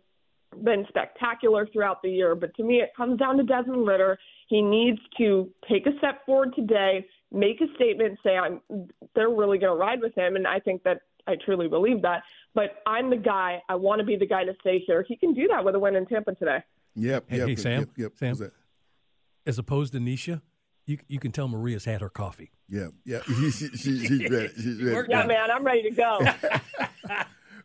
been 0.63 0.85
spectacular 0.87 1.67
throughout 1.71 2.01
the 2.01 2.09
year. 2.09 2.35
But 2.35 2.55
to 2.55 2.63
me, 2.63 2.75
it 2.75 2.89
comes 2.95 3.19
down 3.19 3.37
to 3.37 3.43
Desmond 3.43 3.87
Ridder. 3.87 4.17
He 4.47 4.61
needs 4.61 4.99
to 5.17 5.49
take 5.69 5.85
a 5.87 5.97
step 5.97 6.25
forward 6.25 6.53
today, 6.55 7.05
make 7.31 7.59
a 7.61 7.73
statement, 7.75 8.17
say 8.23 8.37
I'm. 8.37 8.61
They're 9.15 9.29
really 9.29 9.57
going 9.57 9.73
to 9.73 9.79
ride 9.79 10.01
with 10.01 10.15
him, 10.15 10.35
and 10.35 10.47
I 10.47 10.59
think 10.59 10.83
that 10.83 11.01
I 11.27 11.35
truly 11.43 11.67
believe 11.67 12.01
that. 12.03 12.23
But 12.53 12.81
I'm 12.85 13.09
the 13.09 13.17
guy. 13.17 13.61
I 13.67 13.75
want 13.75 13.99
to 13.99 14.05
be 14.05 14.15
the 14.15 14.27
guy 14.27 14.43
to 14.43 14.53
stay 14.61 14.83
here. 14.85 15.03
He 15.07 15.17
can 15.17 15.33
do 15.33 15.47
that 15.49 15.63
with 15.63 15.75
a 15.75 15.79
win 15.79 15.95
in 15.95 16.05
Tampa 16.05 16.35
today. 16.35 16.59
Yep. 16.95 17.25
Hey, 17.27 17.37
yep, 17.37 17.47
hey 17.47 17.55
Sam. 17.55 17.79
Yep. 17.79 17.89
yep. 17.97 18.11
Sam. 18.17 18.51
As 19.45 19.59
opposed 19.59 19.93
to 19.93 19.99
Nisha, 19.99 20.41
you 20.85 20.97
you 21.07 21.19
can 21.19 21.31
tell 21.31 21.47
Maria's 21.47 21.85
had 21.85 22.01
her 22.01 22.09
coffee. 22.09 22.51
Yeah. 22.69 22.87
Yeah. 23.03 23.21
she, 23.25 23.51
she, 23.51 24.07
she's 24.07 24.29
ready. 24.29 24.49
She's 24.55 24.81
ready. 24.81 25.07
Yeah, 25.09 25.25
man. 25.25 25.51
I'm 25.51 25.63
ready 25.63 25.83
to 25.83 25.91
go. 25.91 26.19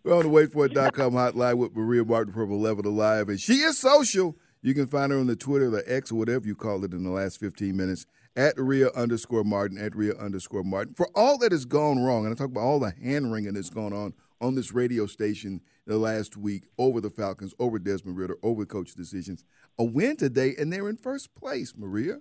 We're 0.03 0.17
on 0.17 0.23
the 0.23 0.31
waitforit.com 0.31 1.13
hotline 1.13 1.59
with 1.59 1.77
Maria 1.77 2.03
Martin 2.07 2.33
from 2.33 2.51
11 2.51 2.87
Alive, 2.87 3.29
and 3.29 3.39
she 3.39 3.57
is 3.57 3.79
social. 3.79 4.35
You 4.63 4.73
can 4.73 4.87
find 4.87 5.13
her 5.13 5.19
on 5.19 5.27
the 5.27 5.37
Twitter, 5.37 5.69
the 5.69 5.85
X, 5.87 6.11
or 6.11 6.15
whatever 6.15 6.47
you 6.47 6.55
call 6.55 6.85
it 6.85 6.95
in 6.95 7.05
the 7.05 7.11
last 7.11 7.39
15 7.39 7.77
minutes, 7.77 8.07
at 8.35 8.55
Ria 8.57 8.89
underscore 8.93 9.45
Martin, 9.45 9.77
at 9.77 9.95
Ria 9.95 10.15
underscore 10.15 10.63
Martin. 10.63 10.95
For 10.95 11.11
all 11.15 11.37
that 11.39 11.53
has 11.53 11.67
gone 11.67 12.03
wrong, 12.03 12.25
and 12.25 12.35
I 12.35 12.39
talk 12.39 12.51
about 12.51 12.63
all 12.63 12.81
the 12.81 12.93
hand 12.93 13.31
wringing 13.31 13.53
that's 13.53 13.69
gone 13.69 13.93
on 13.93 14.15
on 14.41 14.55
this 14.55 14.73
radio 14.73 15.05
station 15.05 15.61
the 15.87 15.99
last 15.99 16.35
week 16.35 16.65
over 16.79 17.03
the 17.03 17.11
Falcons, 17.11 17.53
over 17.59 17.79
Desmond 17.79 18.17
Ridder, 18.17 18.39
over 18.43 18.65
coach 18.65 18.95
decisions, 18.95 19.45
a 19.79 19.85
win 19.85 20.17
today, 20.17 20.55
and 20.59 20.73
they're 20.73 20.89
in 20.89 20.97
first 20.97 21.35
place, 21.35 21.75
Maria. 21.77 22.21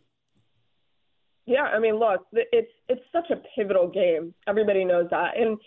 Yeah, 1.46 1.64
I 1.64 1.80
mean, 1.80 1.98
look, 1.98 2.28
it's 2.34 2.72
it's 2.90 3.02
such 3.14 3.30
a 3.32 3.42
pivotal 3.56 3.88
game. 3.88 4.34
Everybody 4.48 4.84
knows 4.84 5.08
that, 5.12 5.38
and 5.38 5.58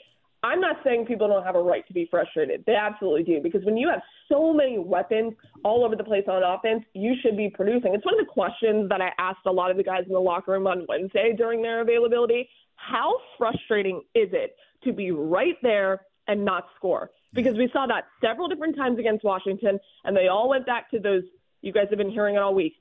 I'm 0.45 0.61
not 0.61 0.77
saying 0.85 1.07
people 1.07 1.29
don't 1.29 1.45
have 1.45 1.55
a 1.55 1.63
right 1.63 1.87
to 1.87 1.93
be 1.93 2.09
frustrated. 2.11 2.65
They 2.67 2.75
absolutely 2.75 3.23
do 3.23 3.41
because 3.41 3.65
when 3.65 3.77
you 3.77 3.89
have 3.89 4.03
so 4.29 4.53
many 4.53 4.79
weapons 4.79 5.35
all 5.65 5.85
over 5.85 5.95
the 5.95 6.03
place 6.03 6.25
on 6.27 6.43
offense, 6.43 6.85
you 6.95 7.15
should 7.23 7.37
be 7.37 7.49
producing. 7.49 7.95
It's 7.95 8.05
one 8.05 8.19
of 8.19 8.27
the 8.27 8.33
questions 8.33 8.89
that 8.89 9.01
I 9.01 9.13
asked 9.19 9.47
a 9.47 9.53
lot 9.53 9.71
of 9.71 9.77
the 9.77 9.85
guys 9.85 10.03
in 10.07 10.13
the 10.13 10.19
locker 10.19 10.53
room 10.53 10.67
on 10.67 10.85
Wednesday 10.89 11.33
during 11.37 11.63
their 11.63 11.81
availability. 11.81 12.49
How 12.75 13.15
frustrating 13.39 14.03
is 14.15 14.31
it 14.33 14.57
to 14.83 14.93
be 14.93 15.13
right 15.13 15.57
there 15.63 16.01
and 16.27 16.45
not 16.45 16.67
score? 16.77 17.11
Because 17.33 17.57
we 17.57 17.71
saw 17.73 17.87
that 17.87 18.05
several 18.21 18.49
different 18.49 18.77
times 18.77 18.99
against 18.99 19.25
Washington, 19.25 19.79
and 20.05 20.17
they 20.17 20.27
all 20.27 20.49
went 20.49 20.67
back 20.67 20.91
to 20.91 20.99
those. 20.99 21.23
You 21.61 21.73
guys 21.73 21.87
have 21.91 21.99
been 21.99 22.11
hearing 22.11 22.35
it 22.35 22.39
all 22.39 22.55
week 22.55 22.75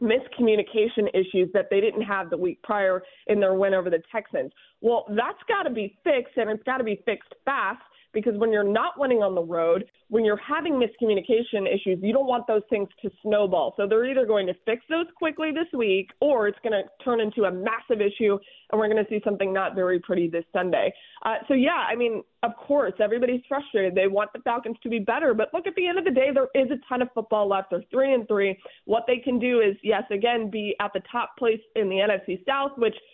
miscommunication 0.00 1.08
issues 1.14 1.48
that 1.52 1.66
they 1.70 1.80
didn't 1.80 2.02
have 2.02 2.30
the 2.30 2.36
week 2.36 2.62
prior 2.62 3.02
in 3.26 3.40
their 3.40 3.54
win 3.54 3.74
over 3.74 3.90
the 3.90 4.02
Texans. 4.12 4.52
Well, 4.80 5.04
that's 5.08 5.42
got 5.48 5.64
to 5.64 5.70
be 5.70 5.98
fixed, 6.04 6.36
and 6.36 6.50
it's 6.50 6.62
got 6.64 6.78
to 6.78 6.84
be 6.84 7.02
fixed 7.04 7.34
fast 7.44 7.80
because 8.16 8.32
when 8.38 8.50
you're 8.50 8.64
not 8.64 8.98
winning 8.98 9.18
on 9.18 9.34
the 9.34 9.42
road, 9.42 9.84
when 10.08 10.24
you're 10.24 10.38
having 10.38 10.72
miscommunication 10.72 11.68
issues, 11.68 11.98
you 12.00 12.14
don't 12.14 12.26
want 12.26 12.46
those 12.46 12.62
things 12.70 12.88
to 13.02 13.10
snowball. 13.22 13.74
So 13.76 13.86
they're 13.86 14.06
either 14.06 14.24
going 14.24 14.46
to 14.46 14.54
fix 14.64 14.82
those 14.88 15.04
quickly 15.18 15.50
this 15.50 15.66
week 15.76 16.08
or 16.22 16.48
it's 16.48 16.58
going 16.62 16.72
to 16.72 16.84
turn 17.04 17.20
into 17.20 17.44
a 17.44 17.52
massive 17.52 18.00
issue 18.00 18.38
and 18.72 18.80
we're 18.80 18.88
going 18.88 19.04
to 19.04 19.10
see 19.10 19.20
something 19.22 19.52
not 19.52 19.74
very 19.74 20.00
pretty 20.00 20.30
this 20.30 20.44
Sunday. 20.50 20.94
Uh, 21.26 21.34
so, 21.46 21.52
yeah, 21.52 21.84
I 21.86 21.94
mean, 21.94 22.22
of 22.42 22.52
course, 22.56 22.94
everybody's 23.00 23.42
frustrated. 23.46 23.94
They 23.94 24.06
want 24.06 24.32
the 24.32 24.40
Falcons 24.40 24.78
to 24.82 24.88
be 24.88 24.98
better. 24.98 25.34
But 25.34 25.48
look, 25.52 25.66
at 25.66 25.74
the 25.74 25.86
end 25.86 25.98
of 25.98 26.06
the 26.06 26.10
day, 26.10 26.30
there 26.32 26.48
is 26.54 26.70
a 26.70 26.80
ton 26.88 27.02
of 27.02 27.08
football 27.14 27.46
left. 27.46 27.68
They're 27.70 27.84
three 27.90 28.14
and 28.14 28.26
three. 28.26 28.58
What 28.86 29.04
they 29.06 29.18
can 29.18 29.38
do 29.38 29.60
is, 29.60 29.76
yes, 29.82 30.04
again, 30.10 30.50
be 30.50 30.74
at 30.80 30.94
the 30.94 31.02
top 31.12 31.36
place 31.38 31.60
in 31.74 31.90
the 31.90 31.96
NFC 31.96 32.42
South, 32.46 32.72
which– 32.78 32.96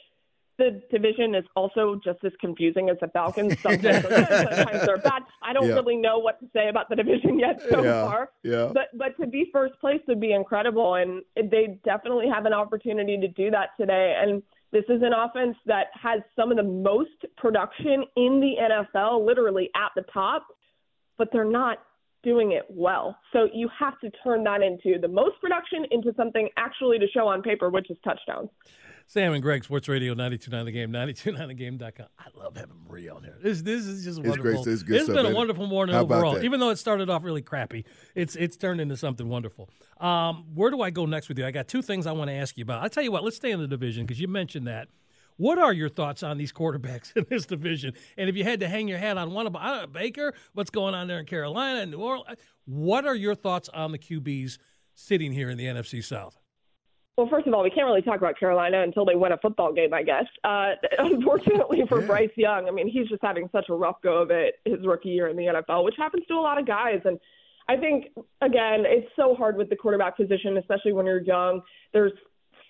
the 0.63 0.81
division 0.97 1.35
is 1.35 1.45
also 1.57 2.01
just 2.05 2.19
as 2.25 2.33
confusing 2.41 2.89
as 2.89 2.97
the 3.01 3.09
Falcons. 3.09 3.59
Sometimes 3.63 4.03
sometimes 4.07 4.87
they're 4.87 4.99
bad. 4.99 5.23
I 5.43 5.53
don't 5.53 5.69
Yeah. 5.69 5.75
really 5.75 5.97
know 5.97 6.19
what 6.19 6.39
to 6.41 6.47
say 6.53 6.69
about 6.69 6.89
the 6.89 6.97
division 6.97 7.39
yet 7.39 7.61
so 7.71 7.83
Yeah, 7.83 8.05
far. 8.05 8.31
yeah. 8.45 8.71
But 8.73 8.89
but 8.95 9.17
to 9.21 9.27
be 9.27 9.51
first 9.53 9.75
place 9.81 10.01
would 10.07 10.21
be 10.21 10.33
incredible, 10.33 10.95
and 10.95 11.23
they 11.37 11.79
definitely 11.85 12.29
have 12.29 12.47
an 12.47 12.53
opportunity 12.53 13.19
to 13.19 13.29
do 13.29 13.51
that 13.51 13.71
today. 13.79 14.17
And 14.21 14.43
this 14.71 14.85
is 14.89 15.03
an 15.03 15.13
offense 15.13 15.57
that 15.67 15.87
has 16.01 16.21
some 16.37 16.51
of 16.51 16.57
the 16.57 16.63
most 16.63 17.19
production 17.37 18.05
in 18.17 18.41
the 18.41 18.55
NFL, 18.71 19.25
literally 19.27 19.69
at 19.77 19.91
the 19.97 20.03
top, 20.13 20.47
but 21.19 21.29
they're 21.33 21.45
not 21.45 21.79
doing 22.23 22.53
it 22.53 22.65
well. 22.71 23.19
So 23.33 23.49
you 23.53 23.69
have 23.79 23.99
to 24.01 24.09
turn 24.23 24.45
that 24.45 24.63
into 24.63 24.99
the 25.01 25.09
most 25.09 25.41
production 25.41 25.85
into 25.91 26.15
something 26.17 26.49
actually 26.57 26.99
to 27.01 27.09
show 27.09 27.27
on 27.27 27.43
paper, 27.43 27.69
which 27.69 27.91
is 27.91 27.97
touchdowns. 28.05 28.49
Sam 29.07 29.33
and 29.33 29.43
Greg, 29.43 29.65
Sports 29.65 29.89
Radio 29.89 30.15
929 30.15 30.65
The 30.65 30.73
Game, 30.73 30.91
929thegame.com. 30.93 32.07
I 32.19 32.27
love 32.39 32.57
having 32.57 32.77
Maria 32.89 33.15
on 33.15 33.23
here. 33.25 33.37
This, 33.43 33.63
this 33.63 33.87
is 33.87 34.05
just 34.05 34.19
It's 34.19 34.29
wonderful. 34.29 34.63
great. 34.65 34.73
It's 34.73 34.83
good 34.83 35.05
stuff, 35.05 35.17
been 35.17 35.27
a 35.27 35.35
wonderful 35.35 35.67
morning 35.67 35.95
overall. 35.95 36.43
Even 36.43 36.61
though 36.61 36.71
it 36.71 36.77
started 36.77 37.11
off 37.11 37.25
really 37.25 37.43
crappy, 37.43 37.85
it's 38.15 38.37
it's 38.37 38.57
turned 38.57 38.81
into 38.81 38.97
something 38.97 39.29
wonderful. 39.29 39.69
Um, 40.01 40.47
where 40.55 40.71
do 40.71 40.81
I 40.81 40.91
go 40.91 41.07
next 41.07 41.29
with 41.29 41.39
you? 41.39 41.47
I 41.47 41.51
got 41.51 41.69
two 41.69 41.83
things 41.83 42.07
I 42.07 42.13
want 42.13 42.29
to 42.29 42.35
ask 42.35 42.57
you 42.57 42.63
about. 42.63 42.83
I'll 42.83 42.91
tell 42.91 43.03
you 43.03 43.13
what, 43.13 43.25
let's 43.25 43.37
stay 43.37 43.51
in 43.51 43.61
the 43.61 43.69
division 43.69 44.05
because 44.05 44.21
you 44.21 44.29
mentioned 44.29 44.67
that. 44.67 44.89
What 45.39 45.59
are 45.59 45.73
your 45.73 45.89
thoughts 45.89 46.23
on 46.23 46.37
these 46.39 46.53
quarterbacks 46.53 47.13
in 47.17 47.27
this 47.29 47.47
division? 47.47 47.95
And 48.17 48.29
if 48.29 48.37
you 48.37 48.45
had 48.45 48.61
to 48.61 48.69
hang 48.69 48.87
your 48.87 48.99
hat 48.99 49.17
on 49.19 49.33
one 49.33 49.47
of 49.47 49.57
I 49.57 49.87
Baker, 49.87 50.35
what's 50.53 50.71
going 50.71 50.95
on 50.95 51.09
there 51.09 51.19
in 51.19 51.27
Carolina 51.27 51.81
and 51.81 51.91
New 51.91 51.99
Orleans, 51.99 52.39
what 52.67 53.07
are 53.07 53.17
your 53.17 53.35
thoughts 53.35 53.69
on 53.71 53.93
the 53.93 53.99
QBs 53.99 54.59
sitting 54.95 55.33
here 55.33 55.49
in 55.51 55.57
the 55.59 55.65
NFC 55.65 56.05
South? 56.05 56.39
Well, 57.17 57.29
first 57.29 57.47
of 57.47 57.53
all, 57.53 57.63
we 57.63 57.71
can't 57.71 57.87
really 57.87 58.01
talk 58.01 58.17
about 58.17 58.39
Carolina 58.39 58.83
until 58.83 59.05
they 59.05 59.15
win 59.15 59.33
a 59.33 59.39
football 59.39 59.73
game, 59.73 59.93
I 59.93 60.03
guess. 60.03 60.25
Uh, 60.45 60.73
unfortunately 60.99 61.83
for 61.89 62.01
Yeah. 62.01 62.07
Bryce 62.07 62.31
Young, 62.37 62.69
I 62.69 62.71
mean, 62.71 62.89
he's 62.89 63.09
just 63.09 63.23
having 63.23 63.49
such 63.53 63.67
a 63.69 63.75
rough 63.75 63.97
go 64.03 64.23
of 64.23 64.31
it 64.31 64.55
his 64.65 64.79
rookie 64.87 65.11
year 65.11 65.29
in 65.29 65.37
the 65.37 65.45
NFL, 65.45 65.85
which 65.85 65.97
happens 65.99 66.27
to 66.29 66.35
a 66.35 66.41
lot 66.41 66.59
of 66.59 66.67
guys. 66.67 67.01
And 67.05 67.19
I 67.69 67.77
think, 67.77 68.07
again, 68.41 68.85
it's 68.87 69.09
so 69.15 69.35
hard 69.35 69.57
with 69.57 69.69
the 69.69 69.77
quarterback 69.77 70.17
position, 70.17 70.57
especially 70.57 70.93
when 70.93 71.05
you're 71.05 71.23
young. 71.23 71.61
There's 71.93 72.13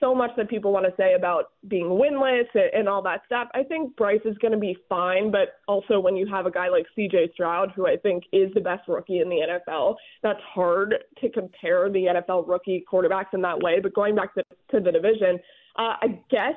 so 0.03 0.15
much 0.15 0.31
that 0.37 0.51
people 0.51 0.73
want 0.73 0.85
to 0.85 0.93
say 0.97 1.15
about 1.15 1.53
being 1.69 1.85
winless 1.85 2.49
and, 2.55 2.71
and 2.75 2.89
all 2.89 3.01
that 3.03 3.23
stuff. 3.25 3.49
I 3.55 3.63
think 3.63 3.97
Bryce 3.97 4.21
is 4.25 4.37
going 4.39 4.53
to 4.53 4.59
be 4.59 4.77
fine, 4.89 5.31
but 5.31 5.61
also 5.69 6.01
when 6.01 6.17
you 6.17 6.27
have 6.27 6.45
a 6.47 6.51
guy 6.51 6.69
like 6.69 6.87
CJ 6.99 7.33
Stroud, 7.35 7.73
who 7.77 7.87
I 7.87 7.97
think 7.97 8.25
is 8.33 8.53
the 8.55 8.61
best 8.61 8.89
rookie 8.89 9.21
in 9.21 9.29
the 9.29 9.61
NFL, 9.69 9.95
that's 10.23 10.41
hard 10.43 10.97
to 11.21 11.31
compare 11.31 11.89
the 11.89 12.07
NFL 12.07 12.49
rookie 12.49 12.85
quarterbacks 12.91 13.33
in 13.33 13.41
that 13.43 13.63
way. 13.63 13.79
But 13.81 13.95
going 13.95 14.17
back 14.17 14.35
to, 14.35 14.43
to 14.73 14.81
the 14.81 14.91
division, 14.91 15.39
uh, 15.77 15.95
I 16.03 16.21
guess 16.31 16.57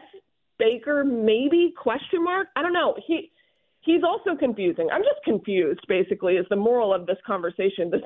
Baker 0.58 1.04
maybe 1.04 1.74
question 1.78 2.24
mark. 2.24 2.48
I 2.56 2.64
don't 2.64 2.74
know. 2.74 2.96
He 3.06 3.32
he's 3.82 4.02
also 4.04 4.36
confusing. 4.36 4.90
I'm 4.92 5.04
just 5.04 5.24
confused, 5.24 5.82
basically, 5.88 6.34
is 6.34 6.46
the 6.50 6.56
moral 6.56 6.94
of 6.94 7.06
this 7.06 7.18
conversation 7.28 7.92
this 7.92 8.02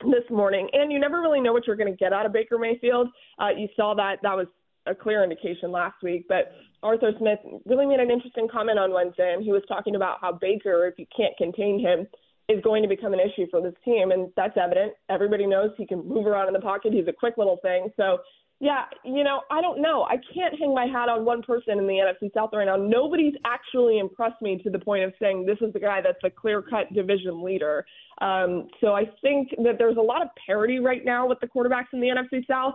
this 0.00 0.28
morning. 0.30 0.68
And 0.72 0.92
you 0.92 0.98
never 0.98 1.20
really 1.20 1.40
know 1.40 1.52
what 1.52 1.66
you're 1.66 1.76
going 1.76 1.90
to 1.90 1.96
get 1.96 2.12
out 2.12 2.26
of 2.26 2.32
Baker 2.32 2.58
Mayfield. 2.58 3.08
Uh, 3.38 3.48
you 3.56 3.68
saw 3.76 3.94
that 3.94 4.18
that 4.22 4.36
was 4.36 4.46
a 4.86 4.94
clear 4.94 5.22
indication 5.22 5.70
last 5.70 5.96
week. 6.02 6.26
But 6.28 6.52
Arthur 6.82 7.12
Smith 7.18 7.38
really 7.66 7.86
made 7.86 8.00
an 8.00 8.10
interesting 8.10 8.48
comment 8.50 8.78
on 8.78 8.92
Wednesday, 8.92 9.32
and 9.34 9.42
he 9.42 9.52
was 9.52 9.62
talking 9.68 9.96
about 9.96 10.18
how 10.20 10.32
Baker, 10.32 10.86
if 10.86 10.98
you 10.98 11.06
can't 11.16 11.36
contain 11.36 11.80
him, 11.80 12.06
is 12.48 12.62
going 12.62 12.82
to 12.82 12.88
become 12.88 13.14
an 13.14 13.20
issue 13.20 13.46
for 13.50 13.62
this 13.62 13.74
team, 13.84 14.10
and 14.10 14.30
that's 14.36 14.56
evident. 14.62 14.92
Everybody 15.08 15.46
knows 15.46 15.70
he 15.78 15.86
can 15.86 16.06
move 16.06 16.26
around 16.26 16.48
in 16.48 16.52
the 16.52 16.60
pocket. 16.60 16.92
He's 16.92 17.08
a 17.08 17.12
quick 17.12 17.34
little 17.38 17.58
thing. 17.62 17.88
So, 17.96 18.18
yeah, 18.60 18.84
you 19.02 19.24
know, 19.24 19.40
I 19.50 19.62
don't 19.62 19.80
know. 19.80 20.04
I 20.04 20.16
can't 20.34 20.58
hang 20.58 20.74
my 20.74 20.84
hat 20.86 21.08
on 21.08 21.24
one 21.24 21.42
person 21.42 21.78
in 21.78 21.86
the 21.86 21.94
NFC 21.94 22.32
South 22.34 22.50
right 22.52 22.66
now. 22.66 22.76
Nobody's 22.76 23.34
actually 23.46 23.98
impressed 23.98 24.40
me 24.42 24.60
to 24.62 24.70
the 24.70 24.78
point 24.78 25.04
of 25.04 25.12
saying 25.20 25.46
this 25.46 25.58
is 25.60 25.72
the 25.72 25.80
guy 25.80 26.00
that's 26.02 26.18
the 26.22 26.30
clear-cut 26.30 26.92
division 26.92 27.42
leader. 27.42 27.84
Um, 28.20 28.68
so 28.80 28.92
I 28.92 29.04
think 29.22 29.50
that 29.64 29.76
there's 29.78 29.96
a 29.96 30.02
lot 30.02 30.22
of 30.22 30.28
parity 30.46 30.78
right 30.78 31.04
now 31.04 31.26
with 31.26 31.40
the 31.40 31.46
quarterbacks 31.46 31.92
in 31.94 32.00
the 32.00 32.08
NFC 32.08 32.46
South. 32.46 32.74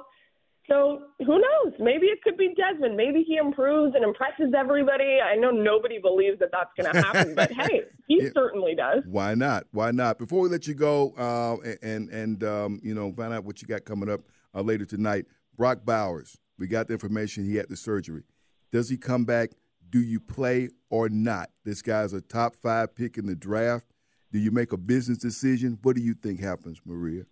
So 0.70 1.02
who 1.20 1.38
knows? 1.40 1.74
Maybe 1.80 2.06
it 2.08 2.22
could 2.24 2.38
be 2.38 2.54
Desmond. 2.56 2.96
Maybe 2.96 3.24
he 3.28 3.38
improves 3.38 3.96
and 3.96 4.04
impresses 4.04 4.54
everybody. 4.58 5.18
I 5.20 5.36
know 5.36 5.50
nobody 5.52 6.00
believes 6.00 6.40
that 6.40 6.50
that's 6.52 6.70
going 6.78 6.94
to 6.94 7.02
happen, 7.02 7.36
but 7.36 7.52
hey, 7.52 7.82
he 8.08 8.22
Yeah. 8.24 8.30
certainly 8.34 8.76
does. 8.76 9.04
Why 9.08 9.34
not? 9.34 9.66
Why 9.72 9.92
not? 9.92 10.20
Before 10.20 10.42
we 10.42 10.50
let 10.50 10.68
you 10.68 10.76
go, 10.76 11.14
uh, 11.18 11.58
and 11.82 12.10
and 12.10 12.44
um, 12.44 12.80
you 12.84 12.94
know, 12.94 13.12
find 13.14 13.34
out 13.34 13.44
what 13.44 13.62
you 13.62 13.68
got 13.68 13.84
coming 13.84 14.10
up 14.10 14.22
uh, 14.56 14.62
later 14.62 14.86
tonight. 14.86 15.26
Brock 15.58 15.80
Bowers, 15.84 16.38
we 16.58 16.68
got 16.68 16.88
the 16.88 16.94
information 16.94 17.44
he 17.46 17.56
had 17.56 17.68
the 17.70 17.76
surgery. 17.76 18.24
Does 18.72 18.90
he 18.90 18.98
come 18.98 19.26
back? 19.26 19.50
Do 19.90 20.00
you 20.00 20.20
play 20.20 20.70
or 20.92 21.10
not? 21.10 21.50
This 21.66 21.82
guy's 21.82 22.14
a 22.14 22.22
top 22.22 22.56
five 22.56 22.94
pick 22.96 23.18
in 23.18 23.26
the 23.26 23.36
draft. 23.36 23.88
Do 24.32 24.38
you 24.38 24.52
make 24.52 24.72
a 24.72 24.78
business 24.78 25.18
decision? 25.18 25.80
What 25.82 25.96
do 25.96 26.02
you 26.04 26.14
think 26.14 26.40
happens, 26.40 26.80
Maria? 26.86 27.24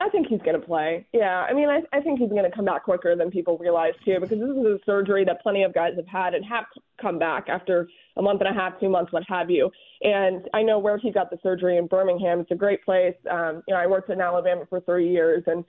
I 0.00 0.08
think 0.08 0.26
he's 0.26 0.40
going 0.40 0.60
to 0.60 0.66
play. 0.66 1.06
Yeah, 1.12 1.46
I 1.48 1.52
mean, 1.54 1.68
I, 1.68 1.80
I 1.96 2.00
think 2.00 2.18
he's 2.18 2.28
going 2.28 2.44
to 2.44 2.50
come 2.50 2.64
back 2.64 2.84
quicker 2.84 3.14
than 3.16 3.30
people 3.30 3.56
realize 3.58 3.94
too, 4.04 4.18
because 4.20 4.38
this 4.38 4.48
is 4.48 4.66
a 4.66 4.78
surgery 4.84 5.24
that 5.24 5.40
plenty 5.40 5.62
of 5.62 5.72
guys 5.72 5.92
have 5.96 6.06
had 6.06 6.34
and 6.34 6.44
have 6.44 6.64
come 7.00 7.18
back 7.18 7.48
after 7.48 7.88
a 8.16 8.22
month 8.22 8.40
and 8.40 8.50
a 8.50 8.52
half, 8.52 8.78
two 8.80 8.88
months, 8.88 9.12
what 9.12 9.22
have 9.28 9.50
you. 9.50 9.70
And 10.02 10.48
I 10.52 10.62
know 10.62 10.78
where 10.78 10.98
he 10.98 11.12
got 11.12 11.30
the 11.30 11.38
surgery 11.42 11.78
in 11.78 11.86
Birmingham. 11.86 12.40
It's 12.40 12.50
a 12.50 12.56
great 12.56 12.84
place. 12.84 13.14
Um, 13.30 13.62
you 13.68 13.74
know, 13.74 13.80
I 13.80 13.86
worked 13.86 14.10
in 14.10 14.20
Alabama 14.20 14.64
for 14.68 14.80
three 14.80 15.10
years, 15.10 15.44
and 15.46 15.64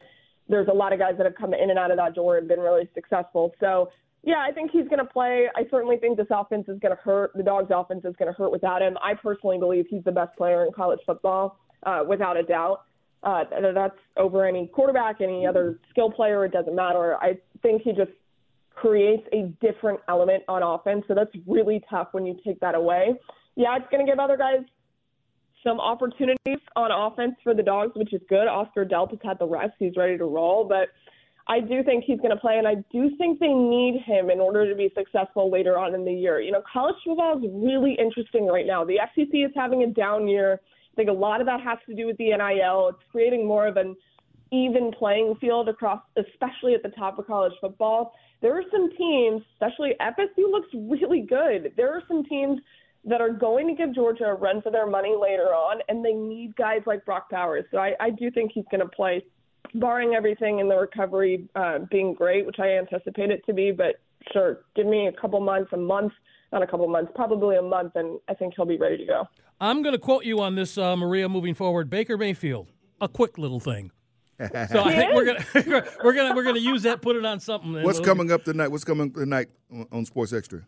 there's 0.50 0.68
a 0.68 0.74
lot 0.74 0.92
of 0.92 1.00
guys 1.00 1.14
that 1.18 1.26
have 1.26 1.36
come 1.36 1.54
in 1.54 1.70
and 1.70 1.78
out 1.78 1.92
of 1.92 1.98
that 1.98 2.16
door 2.16 2.38
and 2.38 2.48
been 2.48 2.60
really 2.60 2.90
successful. 2.94 3.54
So. 3.60 3.90
Yeah, 4.28 4.44
I 4.44 4.52
think 4.52 4.72
he's 4.72 4.86
going 4.88 4.98
to 4.98 5.06
play. 5.06 5.46
I 5.56 5.68
certainly 5.70 5.98
think 5.98 6.18
this 6.18 6.26
offense 6.32 6.68
is 6.68 6.80
going 6.80 6.96
to 6.96 7.00
hurt. 7.00 7.30
The 7.36 7.44
Dogs' 7.44 7.70
offense 7.70 8.06
is 8.06 8.16
going 8.18 8.26
to 8.26 8.36
hurt 8.36 8.52
without 8.52 8.82
him. 8.82 8.98
I 9.04 9.14
personally 9.14 9.60
believe 9.60 9.86
he's 9.88 10.04
the 10.04 10.12
best 10.12 10.36
player 10.36 10.66
in 10.66 10.74
college 10.74 11.00
football, 11.06 11.60
uh, 11.86 12.04
without 12.08 12.36
a 12.36 12.42
doubt. 12.42 12.86
Uh, 13.26 13.44
that's 13.74 13.98
over 14.18 14.46
any 14.46 14.68
quarterback, 14.68 15.20
any 15.20 15.48
other 15.48 15.80
skill 15.90 16.12
player. 16.12 16.46
It 16.46 16.52
doesn't 16.52 16.76
matter. 16.76 17.16
I 17.16 17.40
think 17.64 17.82
he 17.82 17.92
just 17.92 18.12
creates 18.76 19.24
a 19.34 19.52
different 19.66 20.00
element 20.08 20.44
on 20.48 20.62
offense. 20.62 21.06
So 21.08 21.16
that's 21.16 21.32
really 21.48 21.84
tough 21.90 22.10
when 22.12 22.26
you 22.28 22.38
take 22.46 22.60
that 22.60 22.76
away. 22.76 23.16
Yeah, 23.56 23.76
it's 23.78 23.90
going 23.90 24.06
to 24.06 24.12
give 24.12 24.20
other 24.20 24.38
guys 24.38 24.60
some 25.66 25.80
opportunities 25.80 26.60
on 26.76 26.92
offense 26.92 27.34
for 27.44 27.56
the 27.56 27.64
Dogs, 27.64 27.94
which 27.96 28.14
is 28.14 28.22
good. 28.30 28.48
Oscar 28.48 28.86
Delp's 28.86 29.18
had 29.24 29.40
the 29.40 29.48
rest. 29.48 29.74
He's 29.80 29.94
ready 29.98 30.18
to 30.18 30.26
roll. 30.26 30.64
But 30.64 30.90
I 31.48 31.60
do 31.60 31.84
think 31.84 32.04
he's 32.06 32.20
going 32.20 32.32
to 32.32 32.38
play, 32.38 32.58
and 32.58 32.68
I 32.68 32.76
do 32.92 33.16
think 33.18 33.40
they 33.40 33.54
need 33.54 34.02
him 34.06 34.30
in 34.30 34.40
order 34.40 34.70
to 34.70 34.76
be 34.76 34.92
successful 34.96 35.50
later 35.52 35.78
on 35.78 35.96
in 35.96 36.06
the 36.06 36.14
year. 36.14 36.40
You 36.42 36.52
know, 36.52 36.62
college 36.72 36.96
football 37.04 37.38
is 37.38 37.44
really 37.52 37.96
interesting 38.00 38.46
right 38.46 38.66
now. 38.68 38.84
The 38.84 39.00
SEC 39.16 39.30
is 39.34 39.52
having 39.56 39.84
a 39.84 39.88
down 39.88 40.28
year. 40.28 40.60
I 40.96 41.04
think 41.04 41.10
a 41.10 41.14
lot 41.14 41.42
of 41.42 41.48
that 41.48 41.60
has 41.60 41.78
to 41.90 41.94
do 41.94 42.08
with 42.08 42.16
the 42.16 42.30
NIL. 42.30 42.88
It's 42.88 43.04
creating 43.12 43.46
more 43.46 43.68
of 43.68 43.76
an 43.76 43.98
even 44.54 44.94
playing 44.98 45.36
field 45.42 45.68
across, 45.68 46.02
especially 46.16 46.74
at 46.74 46.84
the 46.84 46.90
top 46.90 47.20
of 47.20 47.28
college 47.28 47.52
football. 47.60 48.14
There 48.42 48.58
are 48.58 48.64
some 48.72 48.90
teams, 48.98 49.42
especially 49.56 49.92
FSU 50.00 50.50
looks 50.50 50.70
really 50.74 51.20
good. 51.20 51.74
There 51.76 51.92
are 51.92 52.02
some 52.08 52.24
teams 52.24 52.62
that 53.04 53.20
are 53.20 53.30
going 53.30 53.68
to 53.68 53.74
give 53.74 53.94
Georgia 53.94 54.24
a 54.24 54.36
run 54.36 54.62
for 54.62 54.72
their 54.72 54.88
money 54.88 55.16
later 55.20 55.48
on, 55.48 55.82
and 55.90 56.04
they 56.04 56.14
need 56.14 56.56
guys 56.56 56.82
like 56.86 57.04
Brock 57.04 57.30
Bowers. 57.30 57.66
So 57.72 57.78
I, 57.78 57.92
I 58.00 58.10
do 58.10 58.32
think 58.32 58.52
he's 58.54 58.66
going 58.72 58.82
to 58.82 58.88
play, 58.88 59.22
barring 59.74 60.16
everything 60.16 60.60
in 60.60 60.70
the 60.70 60.78
recovery 60.78 61.50
uh, 61.58 61.80
being 61.92 62.14
great, 62.14 62.46
which 62.46 62.60
I 62.60 62.70
anticipate 62.70 63.32
it 63.32 63.46
to 63.48 63.54
be. 63.54 63.72
But 63.72 63.96
sure, 64.32 64.62
give 64.78 64.88
me 64.88 65.08
a 65.08 65.22
couple 65.22 65.42
months, 65.42 65.72
a 65.74 65.78
month, 65.78 66.14
not 66.54 66.64
a 66.64 66.68
couple 66.68 66.88
months, 66.88 67.12
probably 67.16 67.58
a 67.58 67.62
month, 67.62 67.92
and 67.96 68.18
I 68.30 68.34
think 68.34 68.54
he'll 68.56 68.66
be 68.66 68.78
ready 68.78 68.98
to 68.98 69.06
go. 69.06 69.28
I'm 69.60 69.82
going 69.82 69.94
to 69.94 70.00
quote 70.00 70.26
you 70.26 70.42
on 70.42 70.56
this, 70.56 70.78
uh, 70.78 70.96
Maria. 70.96 71.30
Moving 71.30 71.54
forward, 71.54 71.90
Baker 71.90 72.18
Mayfield, 72.18 72.72
a 73.02 73.08
quick 73.08 73.38
little 73.38 73.60
thing. 73.60 73.92
So 74.38 74.84
I 74.84 74.94
think 74.94 75.14
we're 75.14 75.24
gonna 75.26 75.46
we're 76.04 76.14
gonna 76.14 76.36
we're 76.36 76.44
gonna 76.44 76.60
use 76.60 76.84
that, 76.84 77.02
put 77.02 77.16
it 77.16 77.26
on 77.26 77.40
something. 77.40 77.72
What's 77.84 78.00
we'll- 78.00 78.06
coming 78.06 78.32
up 78.34 78.44
tonight? 78.44 78.68
What's 78.68 78.84
coming 78.84 79.14
tonight 79.14 79.48
on- 79.72 79.88
on 79.94 80.04
Sports 80.06 80.34
Extra? 80.34 80.62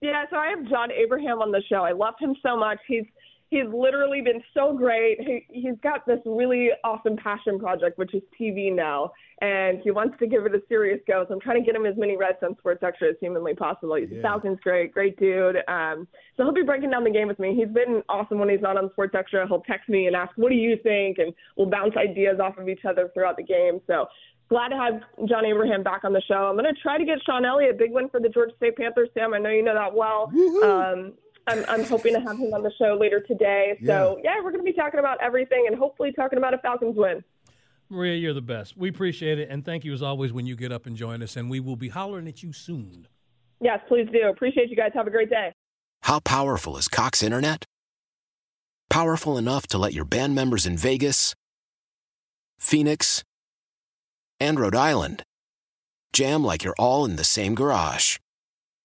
Yeah, 0.00 0.26
so 0.30 0.36
I 0.36 0.46
have 0.50 0.64
John 0.68 0.92
Abraham 0.92 1.42
on 1.42 1.50
the 1.50 1.60
show. 1.68 1.82
I 1.82 1.90
love 1.90 2.14
him 2.20 2.36
so 2.40 2.56
much. 2.56 2.78
He's 2.86 3.02
he's 3.50 3.66
literally 3.72 4.20
been 4.20 4.42
so 4.52 4.76
great. 4.76 5.20
He, 5.20 5.46
he's 5.50 5.76
got 5.82 6.06
this 6.06 6.18
really 6.26 6.70
awesome 6.82 7.16
passion 7.16 7.58
project, 7.58 7.98
which 7.98 8.14
is 8.14 8.22
TV 8.40 8.74
now, 8.74 9.12
and 9.40 9.80
he 9.82 9.90
wants 9.90 10.16
to 10.18 10.26
give 10.26 10.44
it 10.46 10.54
a 10.54 10.62
serious 10.68 11.00
go. 11.06 11.24
So 11.28 11.34
I'm 11.34 11.40
trying 11.40 11.60
to 11.60 11.64
get 11.66 11.76
him 11.76 11.86
as 11.86 11.96
many 11.96 12.16
reps 12.16 12.42
on 12.42 12.56
Sports 12.58 12.82
Extra 12.82 13.10
as 13.10 13.16
humanly 13.20 13.54
possible. 13.54 13.94
He's 13.96 14.08
Yeah. 14.10 14.22
Falcons 14.22 14.58
great, 14.62 14.92
great 14.92 15.18
dude. 15.18 15.56
Um, 15.68 16.08
so 16.36 16.42
he'll 16.44 16.52
be 16.52 16.62
breaking 16.62 16.90
down 16.90 17.04
the 17.04 17.10
game 17.10 17.28
with 17.28 17.38
me. 17.38 17.54
He's 17.54 17.72
been 17.72 18.02
awesome 18.08 18.38
when 18.38 18.48
he's 18.48 18.60
not 18.62 18.76
on 18.76 18.90
Sports 18.90 19.14
Extra. 19.14 19.46
He'll 19.46 19.60
text 19.62 19.88
me 19.88 20.06
and 20.06 20.16
ask, 20.16 20.32
"What 20.36 20.50
do 20.50 20.56
you 20.56 20.76
think?" 20.82 21.18
and 21.18 21.32
we'll 21.56 21.70
bounce 21.70 21.96
ideas 21.96 22.40
off 22.40 22.58
of 22.58 22.68
each 22.68 22.84
other 22.84 23.10
throughout 23.14 23.36
the 23.36 23.42
game. 23.44 23.80
So 23.86 24.06
glad 24.48 24.68
to 24.68 24.76
have 24.76 25.02
John 25.28 25.44
Abraham 25.46 25.82
back 25.82 26.04
on 26.04 26.12
the 26.12 26.20
show. 26.22 26.46
I'm 26.46 26.56
going 26.56 26.72
to 26.72 26.80
try 26.80 26.98
to 26.98 27.04
get 27.04 27.18
Shawn 27.24 27.44
Elliott, 27.44 27.78
big 27.78 27.92
win 27.92 28.08
for 28.10 28.20
the 28.20 28.28
Georgia 28.28 28.52
State 28.56 28.76
Panthers. 28.76 29.08
Sam, 29.14 29.32
I 29.34 29.38
know 29.38 29.48
you 29.50 29.62
know 29.62 29.74
that 29.74 29.94
well. 29.94 30.30
Um, 30.62 31.14
I'm, 31.46 31.64
I'm 31.68 31.84
hoping 31.84 32.14
to 32.14 32.20
have 32.20 32.38
him 32.38 32.54
on 32.54 32.62
the 32.62 32.72
show 32.78 32.96
later 32.98 33.20
today. 33.20 33.78
So, 33.84 34.18
yeah, 34.24 34.36
we're 34.42 34.50
going 34.50 34.64
to 34.64 34.70
be 34.70 34.72
talking 34.72 35.00
about 35.00 35.20
everything 35.20 35.66
and 35.68 35.76
hopefully 35.76 36.12
talking 36.12 36.38
about 36.38 36.54
a 36.54 36.58
Falcons 36.58 36.96
win. 36.96 37.22
Maria, 37.90 38.16
you're 38.16 38.32
the 38.32 38.40
best. 38.40 38.76
We 38.76 38.88
appreciate 38.88 39.38
it, 39.38 39.50
and 39.50 39.64
thank 39.64 39.84
you 39.84 39.92
as 39.92 40.02
always 40.02 40.32
when 40.32 40.46
you 40.46 40.56
get 40.56 40.72
up 40.72 40.86
and 40.86 40.96
join 40.96 41.22
us. 41.22 41.36
And 41.36 41.50
we 41.50 41.60
will 41.60 41.76
be 41.76 41.88
hollering 41.90 42.26
at 42.28 42.42
you 42.42 42.52
soon. 42.52 43.06
Yes, 43.60 43.80
please 43.88 44.08
do. 44.12 44.28
Appreciate 44.28 44.70
you 44.70 44.76
guys. 44.76 44.90
Have 44.94 45.06
a 45.06 45.10
great 45.10 45.30
day. 45.30 45.52
How 46.02 46.20
powerful 46.20 46.76
is 46.76 46.88
Cox 46.88 47.22
Internet? 47.22 47.64
Powerful 48.90 49.36
enough 49.38 49.66
to 49.68 49.78
let 49.78 49.92
your 49.92 50.04
band 50.04 50.34
members 50.34 50.66
in 50.66 50.76
Vegas, 50.76 51.34
Phoenix, 52.58 53.22
and 54.40 54.58
Rhode 54.58 54.74
Island 54.74 55.22
jam 56.12 56.44
like 56.44 56.62
you're 56.62 56.74
all 56.78 57.04
in 57.04 57.16
the 57.16 57.24
same 57.24 57.54
garage. 57.54 58.18